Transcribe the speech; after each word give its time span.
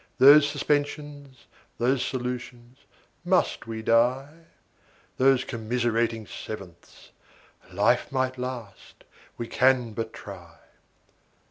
Those 0.17 0.49
suspensions,° 0.49 1.37
those 1.77 2.01
solutions° 2.03 2.59
"Must 3.23 3.67
we 3.67 3.83
die?" 3.83 4.45
°20 5.17 5.17
Those 5.19 5.43
commiserating 5.43 6.25
sevenths° 6.25 7.09
"Life 7.71 8.11
might 8.11 8.39
last! 8.39 9.03
we 9.37 9.47
can 9.47 9.93
but 9.93 10.11
try!" 10.11 10.57